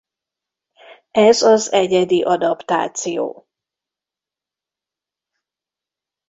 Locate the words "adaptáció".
2.23-3.47